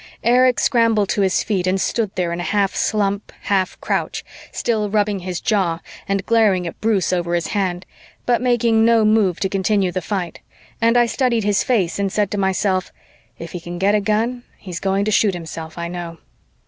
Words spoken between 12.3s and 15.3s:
to myself, "If he can get a gun, he's going to